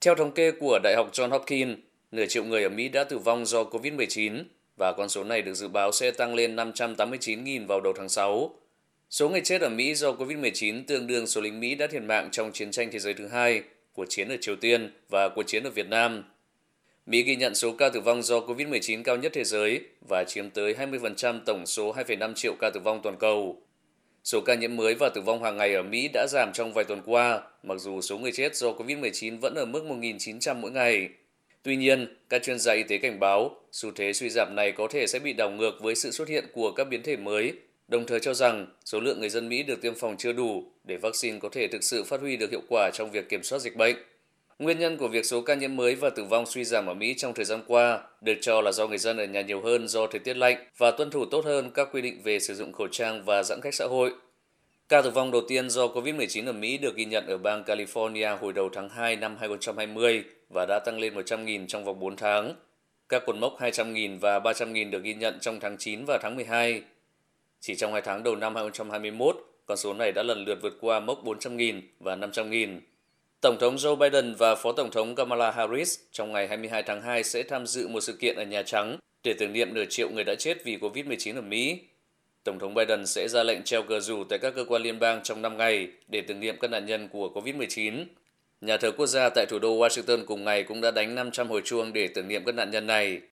Theo 0.00 0.14
thống 0.14 0.32
kê 0.32 0.50
của 0.50 0.78
Đại 0.82 0.94
học 0.96 1.10
John 1.12 1.30
Hopkins, 1.30 1.78
nửa 2.10 2.26
triệu 2.26 2.44
người 2.44 2.62
ở 2.62 2.68
Mỹ 2.68 2.88
đã 2.88 3.04
tử 3.04 3.18
vong 3.18 3.46
do 3.46 3.64
COVID-19 3.64 4.44
và 4.76 4.92
con 4.92 5.08
số 5.08 5.24
này 5.24 5.42
được 5.42 5.54
dự 5.54 5.68
báo 5.68 5.92
sẽ 5.92 6.10
tăng 6.10 6.34
lên 6.34 6.56
589.000 6.56 7.66
vào 7.66 7.80
đầu 7.80 7.92
tháng 7.96 8.08
6. 8.08 8.54
Số 9.10 9.28
người 9.28 9.40
chết 9.40 9.60
ở 9.60 9.68
Mỹ 9.68 9.94
do 9.94 10.12
COVID-19 10.12 10.82
tương 10.86 11.06
đương 11.06 11.26
số 11.26 11.40
lính 11.40 11.60
Mỹ 11.60 11.74
đã 11.74 11.86
thiệt 11.86 12.02
mạng 12.02 12.28
trong 12.32 12.52
chiến 12.52 12.70
tranh 12.70 12.88
thế 12.92 12.98
giới 12.98 13.14
thứ 13.14 13.26
hai, 13.26 13.62
cuộc 13.92 14.04
chiến 14.08 14.28
ở 14.28 14.36
Triều 14.40 14.56
Tiên 14.56 14.92
và 15.08 15.28
cuộc 15.28 15.42
chiến 15.42 15.64
ở 15.64 15.70
Việt 15.70 15.88
Nam. 15.88 16.24
Mỹ 17.06 17.22
ghi 17.22 17.36
nhận 17.36 17.54
số 17.54 17.72
ca 17.72 17.88
tử 17.88 18.00
vong 18.00 18.22
do 18.22 18.40
COVID-19 18.40 19.02
cao 19.02 19.16
nhất 19.16 19.32
thế 19.34 19.44
giới 19.44 19.80
và 20.08 20.24
chiếm 20.28 20.50
tới 20.50 20.74
20% 20.74 21.40
tổng 21.46 21.66
số 21.66 21.94
2,5 21.94 22.34
triệu 22.34 22.54
ca 22.60 22.70
tử 22.70 22.80
vong 22.80 23.00
toàn 23.02 23.16
cầu. 23.16 23.62
Số 24.26 24.40
ca 24.40 24.54
nhiễm 24.54 24.76
mới 24.76 24.94
và 24.94 25.08
tử 25.08 25.20
vong 25.20 25.42
hàng 25.42 25.56
ngày 25.56 25.74
ở 25.74 25.82
Mỹ 25.82 26.08
đã 26.12 26.26
giảm 26.30 26.52
trong 26.52 26.72
vài 26.72 26.84
tuần 26.84 27.02
qua, 27.04 27.42
mặc 27.62 27.78
dù 27.78 28.00
số 28.00 28.18
người 28.18 28.32
chết 28.32 28.56
do 28.56 28.72
COVID-19 28.72 29.40
vẫn 29.40 29.54
ở 29.54 29.64
mức 29.64 29.84
1.900 29.84 30.54
mỗi 30.54 30.70
ngày. 30.70 31.08
Tuy 31.62 31.76
nhiên, 31.76 32.16
các 32.28 32.42
chuyên 32.42 32.58
gia 32.58 32.72
y 32.72 32.82
tế 32.82 32.98
cảnh 32.98 33.20
báo, 33.20 33.56
xu 33.72 33.90
thế 33.90 34.12
suy 34.12 34.30
giảm 34.30 34.54
này 34.56 34.72
có 34.72 34.88
thể 34.90 35.06
sẽ 35.06 35.18
bị 35.18 35.32
đảo 35.32 35.50
ngược 35.50 35.72
với 35.80 35.94
sự 35.94 36.10
xuất 36.10 36.28
hiện 36.28 36.44
của 36.52 36.72
các 36.72 36.84
biến 36.84 37.02
thể 37.02 37.16
mới, 37.16 37.52
đồng 37.88 38.06
thời 38.06 38.20
cho 38.20 38.34
rằng 38.34 38.66
số 38.84 39.00
lượng 39.00 39.20
người 39.20 39.28
dân 39.28 39.48
Mỹ 39.48 39.62
được 39.62 39.82
tiêm 39.82 39.94
phòng 39.94 40.16
chưa 40.18 40.32
đủ 40.32 40.64
để 40.84 40.96
vaccine 40.96 41.38
có 41.38 41.48
thể 41.52 41.68
thực 41.68 41.84
sự 41.84 42.04
phát 42.04 42.20
huy 42.20 42.36
được 42.36 42.50
hiệu 42.50 42.62
quả 42.68 42.90
trong 42.94 43.10
việc 43.10 43.28
kiểm 43.28 43.42
soát 43.42 43.58
dịch 43.58 43.76
bệnh. 43.76 43.96
Nguyên 44.58 44.78
nhân 44.78 44.96
của 44.96 45.08
việc 45.08 45.26
số 45.26 45.40
ca 45.40 45.54
nhiễm 45.54 45.76
mới 45.76 45.94
và 45.94 46.10
tử 46.10 46.24
vong 46.24 46.46
suy 46.46 46.64
giảm 46.64 46.86
ở 46.86 46.94
Mỹ 46.94 47.14
trong 47.16 47.34
thời 47.34 47.44
gian 47.44 47.60
qua 47.66 48.02
được 48.20 48.34
cho 48.40 48.60
là 48.60 48.72
do 48.72 48.86
người 48.86 48.98
dân 48.98 49.16
ở 49.16 49.24
nhà 49.24 49.40
nhiều 49.40 49.60
hơn 49.60 49.88
do 49.88 50.06
thời 50.06 50.18
tiết 50.18 50.36
lạnh 50.36 50.56
và 50.76 50.90
tuân 50.90 51.10
thủ 51.10 51.24
tốt 51.24 51.44
hơn 51.44 51.70
các 51.74 51.88
quy 51.92 52.02
định 52.02 52.22
về 52.22 52.38
sử 52.38 52.54
dụng 52.54 52.72
khẩu 52.72 52.88
trang 52.88 53.24
và 53.24 53.42
giãn 53.42 53.60
cách 53.60 53.74
xã 53.74 53.84
hội. 53.84 54.12
Ca 54.88 55.02
tử 55.02 55.10
vong 55.10 55.30
đầu 55.30 55.42
tiên 55.48 55.70
do 55.70 55.86
COVID-19 55.86 56.46
ở 56.46 56.52
Mỹ 56.52 56.78
được 56.78 56.96
ghi 56.96 57.04
nhận 57.04 57.26
ở 57.26 57.38
bang 57.38 57.62
California 57.62 58.36
hồi 58.36 58.52
đầu 58.52 58.68
tháng 58.72 58.88
2 58.88 59.16
năm 59.16 59.36
2020 59.40 60.24
và 60.54 60.66
đã 60.68 60.78
tăng 60.78 60.98
lên 60.98 61.14
100.000 61.14 61.66
trong 61.66 61.84
vòng 61.84 62.00
4 62.00 62.16
tháng. 62.16 62.54
Các 63.08 63.22
cột 63.26 63.36
mốc 63.36 63.60
200.000 63.60 64.18
và 64.20 64.38
300.000 64.38 64.90
được 64.90 65.02
ghi 65.02 65.14
nhận 65.14 65.38
trong 65.40 65.60
tháng 65.60 65.76
9 65.78 66.04
và 66.06 66.18
tháng 66.22 66.36
12. 66.36 66.82
Chỉ 67.60 67.74
trong 67.74 67.92
hai 67.92 68.02
tháng 68.02 68.22
đầu 68.22 68.36
năm 68.36 68.54
2021, 68.54 69.36
con 69.66 69.76
số 69.76 69.94
này 69.94 70.12
đã 70.12 70.22
lần 70.22 70.44
lượt 70.44 70.58
vượt 70.62 70.78
qua 70.80 71.00
mốc 71.00 71.24
400.000 71.24 71.80
và 72.00 72.16
500.000. 72.16 72.80
Tổng 73.40 73.56
thống 73.60 73.76
Joe 73.76 73.96
Biden 73.96 74.34
và 74.34 74.54
Phó 74.54 74.72
Tổng 74.72 74.90
thống 74.90 75.14
Kamala 75.14 75.50
Harris 75.50 75.98
trong 76.12 76.32
ngày 76.32 76.48
22 76.48 76.82
tháng 76.82 77.02
2 77.02 77.24
sẽ 77.24 77.42
tham 77.42 77.66
dự 77.66 77.88
một 77.88 78.00
sự 78.00 78.12
kiện 78.12 78.36
ở 78.36 78.44
Nhà 78.44 78.62
Trắng 78.62 78.96
để 79.24 79.34
tưởng 79.38 79.52
niệm 79.52 79.74
nửa 79.74 79.84
triệu 79.90 80.10
người 80.10 80.24
đã 80.24 80.34
chết 80.34 80.64
vì 80.64 80.76
COVID-19 80.76 81.36
ở 81.36 81.40
Mỹ. 81.40 81.78
Tổng 82.46 82.58
thống 82.58 82.74
Biden 82.74 83.06
sẽ 83.06 83.28
ra 83.28 83.42
lệnh 83.42 83.62
treo 83.62 83.82
cờ 83.82 84.00
rủ 84.00 84.24
tại 84.24 84.38
các 84.38 84.54
cơ 84.56 84.64
quan 84.64 84.82
liên 84.82 84.98
bang 84.98 85.22
trong 85.22 85.42
5 85.42 85.56
ngày 85.56 85.88
để 86.08 86.20
tưởng 86.20 86.40
niệm 86.40 86.56
các 86.60 86.70
nạn 86.70 86.86
nhân 86.86 87.08
của 87.08 87.30
COVID-19. 87.34 88.04
Nhà 88.60 88.76
thờ 88.76 88.90
quốc 88.90 89.06
gia 89.06 89.28
tại 89.28 89.46
thủ 89.46 89.58
đô 89.58 89.78
Washington 89.78 90.24
cùng 90.26 90.44
ngày 90.44 90.62
cũng 90.62 90.80
đã 90.80 90.90
đánh 90.90 91.14
500 91.14 91.48
hồi 91.48 91.62
chuông 91.64 91.92
để 91.92 92.08
tưởng 92.08 92.28
niệm 92.28 92.44
các 92.44 92.54
nạn 92.54 92.70
nhân 92.70 92.86
này. 92.86 93.20